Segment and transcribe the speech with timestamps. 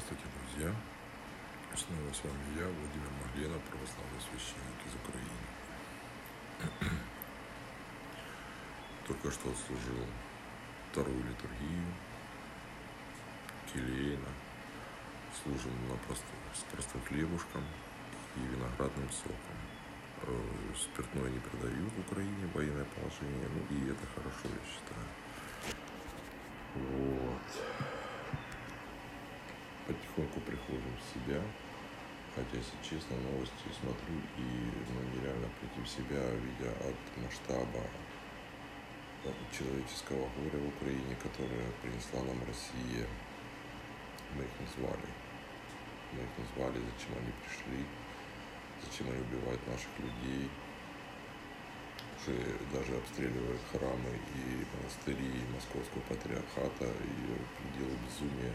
[0.00, 0.74] Здравствуйте, друзья!
[1.76, 5.44] Снова с вами я, Владимир Маглена, православный священник из Украины.
[9.06, 10.06] Только что отслужил
[10.90, 11.92] вторую литургию
[13.70, 14.28] келейно.
[15.42, 16.24] Служим на прост...
[16.54, 17.64] с простым хлебушком
[18.36, 19.58] и виноградным соком.
[20.22, 20.32] Э,
[20.80, 25.06] спиртное не продают в Украине, военное положение, ну и это хорошо, я считаю.
[26.74, 27.42] Вот
[30.20, 31.40] потихоньку приходим в себя.
[32.34, 34.46] Хотя, если честно, новости смотрю и
[34.92, 37.82] ну, нереально прийти в себя, видя от масштаба
[39.52, 43.06] человеческого горя в Украине, которое принесла нам Россия.
[44.36, 45.08] Мы их назвали.
[46.12, 47.84] Мы их назвали, зачем они пришли,
[48.82, 50.48] зачем они убивают наших людей,
[52.16, 52.36] уже
[52.72, 57.16] даже обстреливают храмы и монастыри Московского патриархата и
[57.58, 58.54] предел безумия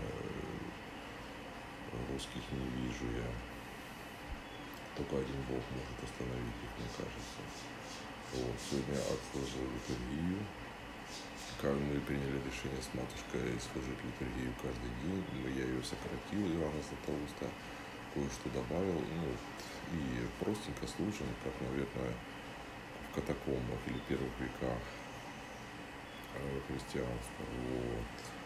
[2.25, 3.29] русских не вижу я.
[4.95, 7.41] Только один Бог может остановить их, мне кажется.
[8.33, 10.39] Вот, сегодня отслужил литургию.
[11.61, 15.23] Как мы приняли решение с матушкой служить литургию каждый день,
[15.55, 17.47] я ее сократил, Иоанна Златоуста,
[18.13, 19.27] кое-что добавил, ну,
[19.93, 22.13] и простенько служим, как, наверное,
[23.11, 24.83] в катакомбах или первых веках
[26.35, 27.45] э, христианства.
[27.71, 28.44] Вот.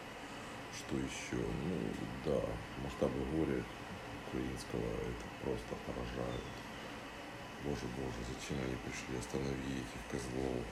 [0.90, 1.38] Что еще?
[1.38, 1.78] Ну,
[2.26, 2.42] да,
[2.82, 3.62] масштабы горя
[4.26, 6.42] украинского это просто поражают.
[7.62, 9.14] Боже, боже, зачем они пришли?
[9.14, 10.66] Останови этих козлов.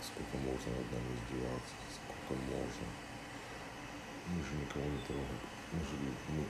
[0.00, 1.76] Сколько можно над нами издеваться?
[2.00, 2.88] Сколько можно?
[4.32, 5.44] Мы же никого не трогаем.
[5.76, 6.42] Мы жили, мы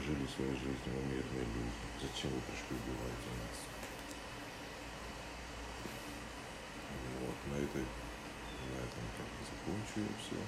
[0.00, 1.84] жили своей жизнью, мы мирные люди.
[2.00, 3.60] Зачем вы пришли убивать нас?
[7.20, 10.40] Вот, на этой, на этом как бы закончу все.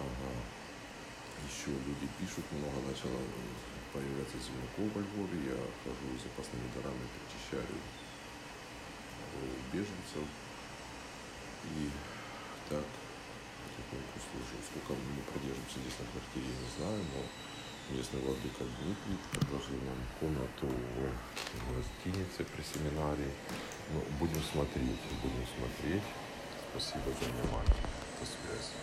[0.00, 0.30] Ага.
[1.46, 3.20] Еще люди пишут, много начало
[3.92, 5.54] появляться звонков во Львове.
[5.54, 7.78] Я хожу с запасными дарами, причащаю
[9.72, 10.28] беженцев.
[11.64, 11.90] И
[12.68, 12.84] так
[13.78, 14.56] потихоньку служу.
[14.66, 17.20] Сколько мы продержимся здесь на квартире, не знаю, но
[17.94, 23.32] местный владыка Дмитрий предложил нам комнату в гостинице при семинарии.
[23.92, 26.06] Ну, будем смотреть, будем смотреть.
[26.70, 27.82] Спасибо за внимание.
[28.20, 28.74] До связи.